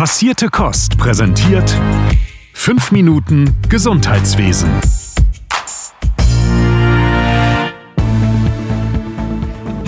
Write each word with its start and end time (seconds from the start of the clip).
Passierte 0.00 0.48
Kost 0.48 0.96
präsentiert 0.96 1.78
5 2.54 2.90
Minuten 2.90 3.54
Gesundheitswesen. 3.68 4.70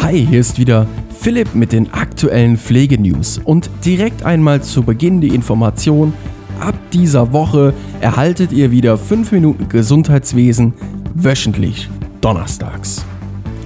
Hi, 0.02 0.26
hier 0.26 0.38
ist 0.38 0.58
wieder 0.58 0.86
Philipp 1.18 1.54
mit 1.54 1.72
den 1.72 1.94
aktuellen 1.94 2.58
Pflegenews 2.58 3.40
und 3.42 3.70
direkt 3.86 4.22
einmal 4.22 4.62
zu 4.62 4.82
Beginn 4.82 5.22
die 5.22 5.34
Information, 5.34 6.12
ab 6.60 6.74
dieser 6.92 7.32
Woche 7.32 7.72
erhaltet 8.02 8.52
ihr 8.52 8.70
wieder 8.70 8.98
5 8.98 9.32
Minuten 9.32 9.70
Gesundheitswesen 9.70 10.74
wöchentlich, 11.14 11.88
donnerstags. 12.20 13.02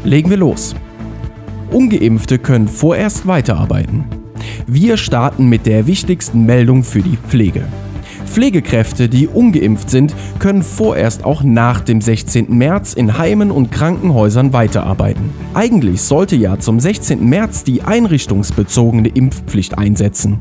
Legen 0.04 0.30
wir 0.30 0.36
los. 0.36 0.76
Ungeimpfte 1.72 2.38
können 2.38 2.68
vorerst 2.68 3.26
weiterarbeiten. 3.26 4.15
Wir 4.68 4.96
starten 4.96 5.48
mit 5.48 5.64
der 5.64 5.86
wichtigsten 5.86 6.44
Meldung 6.44 6.82
für 6.82 7.00
die 7.00 7.16
Pflege. 7.16 7.68
Pflegekräfte, 8.36 9.08
die 9.08 9.28
ungeimpft 9.28 9.88
sind, 9.88 10.14
können 10.38 10.62
vorerst 10.62 11.24
auch 11.24 11.42
nach 11.42 11.80
dem 11.80 12.02
16. 12.02 12.54
März 12.54 12.92
in 12.92 13.16
Heimen 13.16 13.50
und 13.50 13.72
Krankenhäusern 13.72 14.52
weiterarbeiten. 14.52 15.30
Eigentlich 15.54 16.02
sollte 16.02 16.36
ja 16.36 16.58
zum 16.58 16.78
16. 16.78 17.26
März 17.26 17.64
die 17.64 17.80
einrichtungsbezogene 17.80 19.08
Impfpflicht 19.08 19.78
einsetzen. 19.78 20.38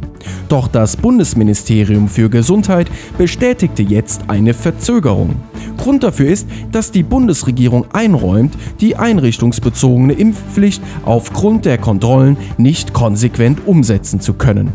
Doch 0.50 0.68
das 0.68 0.98
Bundesministerium 0.98 2.10
für 2.10 2.30
Gesundheit 2.30 2.92
bestätigte 3.18 3.84
jetzt 3.84 4.24
eine 4.28 4.54
Verzögerung. 4.54 5.38
Grund 5.78 6.04
dafür 6.04 6.28
ist, 6.28 6.50
dass 6.74 6.92
die 6.92 7.04
Bundesregierung 7.04 7.86
einräumt, 7.94 8.58
die 8.82 8.98
einrichtungsbezogene 8.98 10.12
Impfpflicht 10.12 10.84
aufgrund 11.06 11.64
der 11.64 11.78
Kontrollen 11.78 12.36
nicht 12.58 12.92
konsequent 12.92 13.66
umsetzen 13.66 14.20
zu 14.20 14.34
können. 14.34 14.74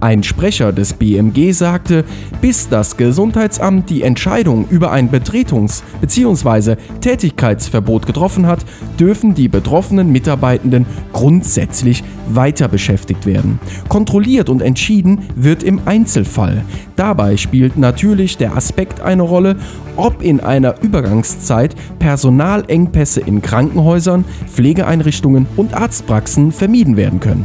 Ein 0.00 0.22
Sprecher 0.22 0.72
des 0.72 0.94
BMG 0.94 1.52
sagte, 1.52 2.06
bis 2.40 2.70
das 2.70 2.96
Gesundheitsamt 2.96 3.90
die 3.90 4.02
Entscheidung 4.02 4.66
über 4.70 4.92
ein 4.92 5.10
Betretungs- 5.10 5.82
bzw. 6.00 6.76
Tätigkeitsverbot 7.02 8.06
getroffen 8.06 8.46
hat, 8.46 8.64
dürfen 8.98 9.34
die 9.34 9.48
betroffenen 9.48 10.10
Mitarbeitenden 10.10 10.86
grundsätzlich 11.12 12.02
weiter 12.30 12.68
beschäftigt 12.68 13.26
werden. 13.26 13.60
Kontrolliert 13.88 14.48
und 14.48 14.62
entschieden 14.62 15.20
wird 15.36 15.62
im 15.62 15.82
Einzelfall. 15.84 16.64
Dabei 16.96 17.36
spielt 17.36 17.76
natürlich 17.76 18.38
der 18.38 18.56
Aspekt 18.56 19.02
eine 19.02 19.22
Rolle, 19.22 19.56
ob 19.96 20.22
in 20.22 20.40
einer 20.40 20.80
Übergangszeit 20.82 21.74
Personalengpässe 21.98 23.20
in 23.20 23.42
Krankenhäusern, 23.42 24.24
Pflegeeinrichtungen 24.46 25.46
und 25.56 25.74
Arztpraxen 25.74 26.52
vermieden 26.52 26.96
werden 26.96 27.20
können. 27.20 27.44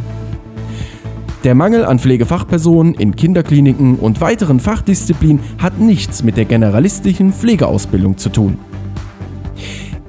Der 1.45 1.53
Mangel 1.53 1.85
an 1.85 1.99
Pflegefachpersonen 1.99 2.95
in 2.95 3.15
Kinderkliniken 3.15 3.97
und 3.97 4.19
weiteren 4.19 4.59
Fachdisziplinen 4.59 5.43
hat 5.59 5.79
nichts 5.79 6.23
mit 6.23 6.38
der 6.38 6.45
generalistischen 6.45 7.31
Pflegeausbildung 7.31 8.17
zu 8.17 8.29
tun. 8.29 8.57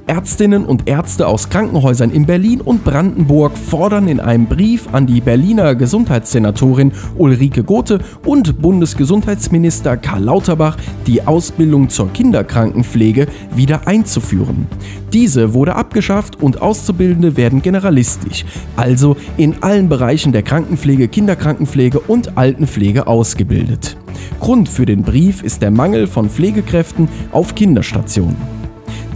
Ärztinnen 0.06 0.64
und 0.64 0.88
Ärzte 0.88 1.26
aus 1.26 1.48
Krankenhäusern 1.48 2.12
in 2.12 2.26
Berlin 2.26 2.60
und 2.60 2.84
Brandenburg 2.84 3.58
fordern 3.58 4.06
in 4.06 4.20
einem 4.20 4.46
Brief 4.46 4.88
an 4.92 5.06
die 5.06 5.20
Berliner 5.20 5.74
Gesundheitssenatorin 5.74 6.92
Ulrike 7.16 7.64
Gothe 7.64 7.98
und 8.24 8.62
Bundesgesundheitsminister 8.62 9.96
Karl 9.96 10.22
Lauterbach, 10.22 10.76
die 11.06 11.26
Ausbildung 11.26 11.88
zur 11.88 12.12
Kinderkrankenpflege 12.12 13.26
wieder 13.54 13.88
einzuführen. 13.88 14.68
Diese 15.12 15.54
wurde 15.54 15.74
abgeschafft 15.74 16.40
und 16.40 16.62
Auszubildende 16.62 17.36
werden 17.36 17.60
generalistisch, 17.60 18.44
also 18.76 19.16
in 19.36 19.62
allen 19.62 19.88
Bereichen 19.88 20.30
der 20.32 20.42
Krankenpflege, 20.42 21.08
Kinderkrankenpflege 21.08 21.98
und 21.98 22.38
Altenpflege 22.38 23.08
ausgebildet. 23.08 23.96
Grund 24.38 24.68
für 24.68 24.86
den 24.86 25.02
Brief 25.02 25.42
ist 25.42 25.62
der 25.62 25.70
Mangel 25.70 26.06
von 26.06 26.30
Pflegekräften 26.30 27.08
auf 27.32 27.54
Kinderstationen. 27.54 28.65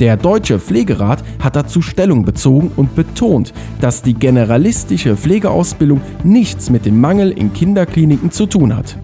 Der 0.00 0.16
Deutsche 0.16 0.58
Pflegerat 0.58 1.22
hat 1.40 1.56
dazu 1.56 1.82
Stellung 1.82 2.24
bezogen 2.24 2.70
und 2.74 2.96
betont, 2.96 3.52
dass 3.82 4.02
die 4.02 4.14
generalistische 4.14 5.14
Pflegeausbildung 5.14 6.00
nichts 6.24 6.70
mit 6.70 6.86
dem 6.86 6.98
Mangel 6.98 7.30
in 7.30 7.52
Kinderkliniken 7.52 8.30
zu 8.30 8.46
tun 8.46 8.74
hat. 8.74 8.96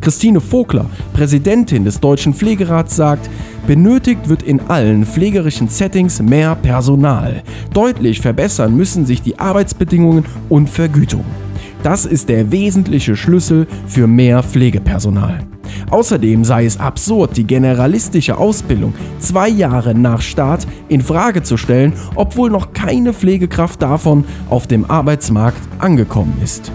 Christine 0.00 0.40
Vogler, 0.40 0.86
Präsidentin 1.12 1.84
des 1.84 2.00
Deutschen 2.00 2.32
Pflegerats, 2.32 2.96
sagt, 2.96 3.28
benötigt 3.66 4.30
wird 4.30 4.42
in 4.42 4.60
allen 4.68 5.04
pflegerischen 5.04 5.68
Settings 5.68 6.22
mehr 6.22 6.54
Personal. 6.54 7.42
Deutlich 7.74 8.22
verbessern 8.22 8.74
müssen 8.74 9.04
sich 9.04 9.20
die 9.20 9.38
Arbeitsbedingungen 9.38 10.24
und 10.48 10.70
Vergütung. 10.70 11.26
Das 11.82 12.06
ist 12.06 12.30
der 12.30 12.50
wesentliche 12.50 13.16
Schlüssel 13.16 13.66
für 13.86 14.06
mehr 14.06 14.42
Pflegepersonal. 14.42 15.47
Außerdem 15.90 16.44
sei 16.44 16.64
es 16.64 16.78
absurd, 16.78 17.36
die 17.36 17.44
generalistische 17.44 18.38
Ausbildung 18.38 18.94
zwei 19.18 19.48
Jahre 19.48 19.94
nach 19.94 20.20
Start 20.20 20.66
in 20.88 21.00
Frage 21.00 21.42
zu 21.42 21.56
stellen, 21.56 21.92
obwohl 22.14 22.50
noch 22.50 22.72
keine 22.72 23.12
Pflegekraft 23.12 23.82
davon 23.82 24.24
auf 24.48 24.66
dem 24.66 24.84
Arbeitsmarkt 24.90 25.60
angekommen 25.78 26.38
ist. 26.42 26.70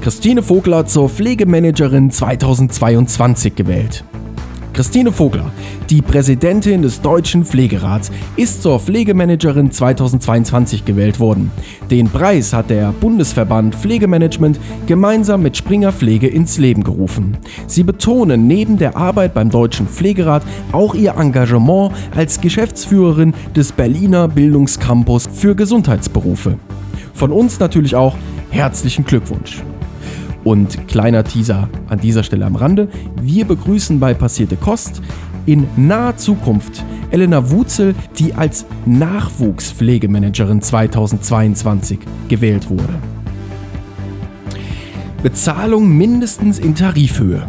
Christine 0.00 0.42
Vogler 0.42 0.86
zur 0.86 1.10
Pflegemanagerin 1.10 2.10
2022 2.10 3.54
gewählt. 3.54 4.04
Christine 4.80 5.12
Vogler, 5.12 5.52
die 5.90 6.00
Präsidentin 6.00 6.80
des 6.80 7.02
Deutschen 7.02 7.44
Pflegerats, 7.44 8.10
ist 8.36 8.62
zur 8.62 8.80
Pflegemanagerin 8.80 9.70
2022 9.70 10.86
gewählt 10.86 11.20
worden. 11.20 11.50
Den 11.90 12.08
Preis 12.08 12.54
hat 12.54 12.70
der 12.70 12.90
Bundesverband 12.92 13.74
Pflegemanagement 13.74 14.58
gemeinsam 14.86 15.42
mit 15.42 15.58
Springer 15.58 15.92
Pflege 15.92 16.28
ins 16.28 16.56
Leben 16.56 16.82
gerufen. 16.82 17.36
Sie 17.66 17.82
betonen 17.82 18.46
neben 18.46 18.78
der 18.78 18.96
Arbeit 18.96 19.34
beim 19.34 19.50
Deutschen 19.50 19.86
Pflegerat 19.86 20.44
auch 20.72 20.94
ihr 20.94 21.14
Engagement 21.14 21.92
als 22.16 22.40
Geschäftsführerin 22.40 23.34
des 23.54 23.72
Berliner 23.72 24.28
Bildungscampus 24.28 25.28
für 25.30 25.54
Gesundheitsberufe. 25.54 26.56
Von 27.12 27.32
uns 27.32 27.60
natürlich 27.60 27.96
auch 27.96 28.16
herzlichen 28.50 29.04
Glückwunsch. 29.04 29.62
Und 30.44 30.88
kleiner 30.88 31.24
Teaser 31.24 31.68
an 31.88 32.00
dieser 32.00 32.22
Stelle 32.22 32.46
am 32.46 32.56
Rande. 32.56 32.88
Wir 33.20 33.44
begrüßen 33.44 34.00
bei 34.00 34.14
Passierte 34.14 34.56
Kost 34.56 35.02
in 35.46 35.66
naher 35.76 36.16
Zukunft 36.16 36.84
Elena 37.10 37.50
Wutzel, 37.50 37.94
die 38.18 38.34
als 38.34 38.66
Nachwuchspflegemanagerin 38.86 40.62
2022 40.62 41.98
gewählt 42.28 42.70
wurde. 42.70 42.94
Bezahlung 45.22 45.88
mindestens 45.96 46.58
in 46.58 46.74
Tarifhöhe. 46.74 47.46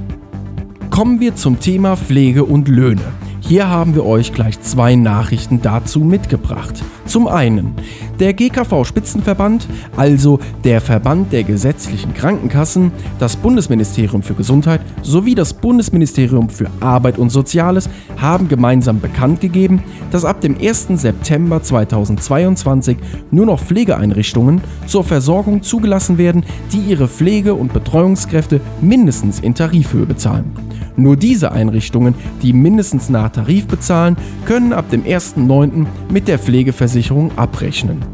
Kommen 0.90 1.20
wir 1.22 1.36
zum 1.36 1.60
Thema 1.60 1.96
Pflege 1.96 2.44
und 2.44 2.68
Löhne. 2.68 3.02
Hier 3.40 3.70
haben 3.70 3.96
wir 3.96 4.06
euch 4.06 4.34
gleich 4.34 4.62
zwei 4.62 4.96
Nachrichten 4.96 5.62
dazu 5.62 6.02
mitgebracht. 6.02 6.84
Zum 7.06 7.28
einen, 7.28 7.74
der 8.22 8.34
GKV 8.34 8.86
Spitzenverband, 8.86 9.68
also 9.98 10.40
der 10.64 10.80
Verband 10.80 11.34
der 11.34 11.44
gesetzlichen 11.44 12.14
Krankenkassen, 12.14 12.92
das 13.18 13.36
Bundesministerium 13.36 14.22
für 14.22 14.36
Gesundheit 14.36 14.82
sowie 15.02 15.34
das 15.34 15.54
Bundesministerium 15.54 16.48
für 16.50 16.68
Arbeit 16.80 17.18
und 17.18 17.32
Soziales 17.32 17.90
haben 18.18 18.48
gemeinsam 18.48 19.02
bekannt 19.02 19.42
gegeben, 19.42 19.84
dass 20.12 20.24
ab 20.24 20.40
dem 20.40 20.56
1. 20.56 20.90
September 21.02 21.64
2022 21.64 22.98
nur 23.32 23.48
noch 23.48 23.60
Pflegeeinrichtungen 23.60 24.62
zur 24.86 25.04
Versorgung 25.04 25.64
zugelassen 25.64 26.20
werden, 26.20 26.46
die 26.72 26.92
ihre 26.92 27.08
Pflege- 27.08 27.56
und 27.56 27.74
Betreuungskräfte 27.74 28.62
mindestens 28.82 29.40
in 29.40 29.56
Tarifhöhe 29.56 30.06
bezahlen. 30.06 30.52
Nur 30.96 31.16
diese 31.16 31.52
Einrichtungen, 31.52 32.14
die 32.42 32.54
mindestens 32.54 33.10
nach 33.10 33.30
Tarif 33.30 33.66
bezahlen, 33.66 34.18
können 34.46 34.74
ab 34.74 34.90
dem 34.90 35.04
1.9. 35.04 35.86
mit 36.12 36.28
der 36.28 36.38
Pflegeversicherung 36.38 37.32
abrechnen. 37.38 38.11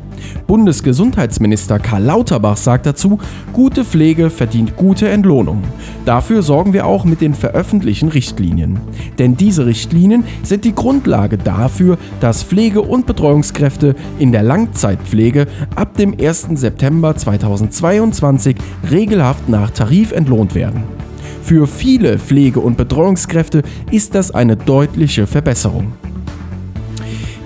Bundesgesundheitsminister 0.48 1.80
Karl 1.80 2.04
Lauterbach 2.04 2.58
sagt 2.58 2.86
dazu, 2.86 3.20
gute 3.54 3.84
Pflege 3.84 4.30
verdient 4.30 4.78
gute 4.78 5.10
Entlohnung. 5.10 5.62
Dafür 6.06 6.42
sorgen 6.42 6.74
wir 6.74 6.86
auch 6.86 7.04
mit 7.04 7.22
den 7.22 7.34
veröffentlichten 7.34 8.10
Richtlinien. 8.10 8.80
Denn 9.20 9.36
diese 9.36 9.66
Richtlinien 9.66 10.24
sind 10.44 10.64
die 10.64 10.74
Grundlage 10.74 11.38
dafür, 11.38 11.98
dass 12.22 12.44
Pflege- 12.44 12.82
und 12.82 13.06
Betreuungskräfte 13.06 13.96
in 14.20 14.32
der 14.32 14.44
Langzeitpflege 14.44 15.48
ab 15.76 15.98
dem 15.98 16.16
1. 16.20 16.48
September 16.54 17.16
2022 17.16 18.56
regelhaft 18.90 19.50
nach 19.50 19.72
Tarif 19.72 20.12
entlohnt 20.12 20.56
werden. 20.56 20.84
Für 21.44 21.68
viele 21.68 22.20
Pflege- 22.20 22.60
und 22.60 22.78
Betreuungskräfte 22.78 23.64
ist 23.92 24.16
das 24.16 24.32
eine 24.32 24.58
deutliche 24.58 25.28
Verbesserung. 25.28 25.94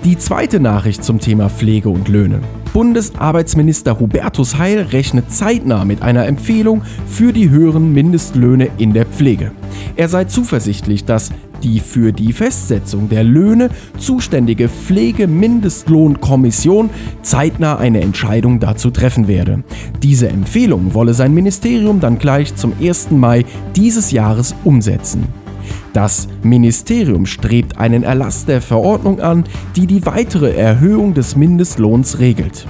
Die 0.04 0.18
zweite 0.18 0.58
Nachricht 0.58 1.04
zum 1.04 1.20
Thema 1.20 1.48
Pflege 1.48 1.88
und 1.88 2.08
Löhne. 2.08 2.40
Bundesarbeitsminister 2.72 4.00
Hubertus 4.00 4.58
Heil 4.58 4.80
rechnet 4.80 5.30
zeitnah 5.30 5.84
mit 5.84 6.02
einer 6.02 6.26
Empfehlung 6.26 6.82
für 7.06 7.32
die 7.32 7.50
höheren 7.50 7.92
Mindestlöhne 7.92 8.68
in 8.78 8.94
der 8.94 9.06
Pflege. 9.06 9.52
Er 9.94 10.08
sei 10.08 10.24
zuversichtlich, 10.24 11.04
dass 11.04 11.30
Die 11.62 11.78
für 11.78 12.12
die 12.12 12.32
Festsetzung 12.32 13.08
der 13.08 13.22
Löhne 13.22 13.70
zuständige 13.96 14.68
Pflegemindestlohnkommission 14.68 16.90
zeitnah 17.22 17.76
eine 17.76 18.00
Entscheidung 18.00 18.58
dazu 18.58 18.90
treffen 18.90 19.28
werde. 19.28 19.62
Diese 20.02 20.28
Empfehlung 20.28 20.94
wolle 20.94 21.14
sein 21.14 21.32
Ministerium 21.32 22.00
dann 22.00 22.18
gleich 22.18 22.56
zum 22.56 22.72
1. 22.82 23.12
Mai 23.12 23.44
dieses 23.76 24.10
Jahres 24.10 24.56
umsetzen. 24.64 25.41
Das 25.92 26.28
Ministerium 26.42 27.26
strebt 27.26 27.78
einen 27.78 28.02
Erlass 28.02 28.44
der 28.44 28.60
Verordnung 28.60 29.20
an, 29.20 29.44
die 29.76 29.86
die 29.86 30.04
weitere 30.06 30.52
Erhöhung 30.52 31.14
des 31.14 31.36
Mindestlohns 31.36 32.18
regelt. 32.18 32.66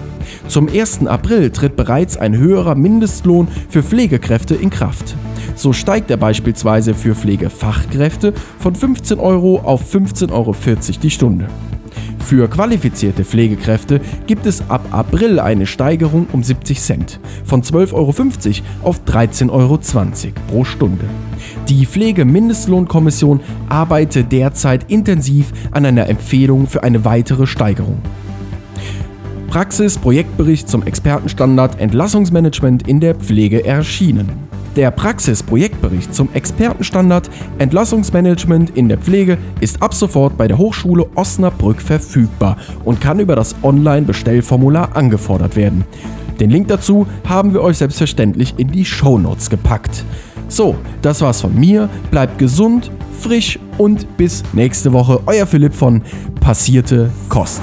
Zum 0.49 0.69
1. 0.69 1.06
April 1.06 1.50
tritt 1.50 1.77
bereits 1.77 2.17
ein 2.17 2.37
höherer 2.37 2.75
Mindestlohn 2.75 3.49
für 3.69 3.83
Pflegekräfte 3.83 4.55
in 4.55 4.71
Kraft. 4.71 5.15
So 5.55 5.73
steigt 5.73 6.11
er 6.11 6.17
beispielsweise 6.17 6.94
für 6.94 7.15
Pflegefachkräfte 7.15 8.33
von 8.59 8.75
15 8.75 9.19
Euro 9.19 9.61
auf 9.61 9.95
15,40 9.95 10.33
Euro 10.33 10.55
die 11.03 11.11
Stunde. 11.11 11.49
Für 12.25 12.49
qualifizierte 12.49 13.25
Pflegekräfte 13.25 14.01
gibt 14.27 14.47
es 14.47 14.71
ab 14.71 14.87
April 14.91 15.39
eine 15.41 15.67
Steigerung 15.67 16.27
um 16.33 16.43
70 16.43 16.81
Cent, 16.81 17.21
von 17.45 17.63
12,50 17.63 17.93
Euro 17.93 18.89
auf 18.89 19.01
13,20 19.05 19.51
Euro 19.51 19.79
pro 20.49 20.65
Stunde. 20.65 21.05
Die 21.69 21.85
Pflegemindestlohnkommission 21.85 23.41
arbeitet 23.69 24.33
derzeit 24.33 24.91
intensiv 24.91 25.53
an 25.73 25.85
einer 25.85 26.09
Empfehlung 26.09 26.67
für 26.67 26.83
eine 26.83 27.05
weitere 27.05 27.47
Steigerung. 27.47 27.99
Praxis-Projektbericht 29.49 30.69
zum 30.69 30.83
Expertenstandard 30.85 31.79
Entlassungsmanagement 31.79 32.89
in 32.89 33.01
der 33.01 33.15
Pflege 33.15 33.67
erschienen. 33.67 34.51
Der 34.77 34.91
Praxis-Projektbericht 34.91 36.15
zum 36.15 36.31
Expertenstandard 36.33 37.29
Entlassungsmanagement 37.59 38.71
in 38.71 38.89
der 38.89 38.97
Pflege 38.97 39.37
ist 39.61 39.83
ab 39.83 39.93
sofort 39.93 40.39
bei 40.39 40.49
der 40.49 40.57
Hochschule 40.57 41.07
Osnabrück 41.15 41.81
verfügbar 41.81 42.57
und 42.85 43.01
kann 43.01 43.21
über 43.21 43.37
das 43.37 43.55
Online-Bestellformular 43.63 44.97
angefordert 44.97 45.57
werden. 45.57 45.85
Den 46.41 46.49
Link 46.49 46.69
dazu 46.69 47.07
haben 47.29 47.53
wir 47.53 47.63
euch 47.63 47.79
selbstverständlich 47.79 48.55
in 48.57 48.73
die 48.73 48.87
Shownotes 48.87 49.51
gepackt. 49.51 50.05
So, 50.49 50.77
das 51.03 51.21
war's 51.21 51.43
von 51.43 51.55
mir. 51.55 51.91
Bleibt 52.11 52.39
gesund, 52.39 52.91
frisch 53.21 53.59
und 53.77 54.17
bis 54.17 54.43
nächste 54.55 54.93
Woche. 54.93 55.21
Euer 55.27 55.47
Philipp 55.47 55.75
von 55.75 56.03
Passierte 56.41 57.11
Kost. 57.29 57.63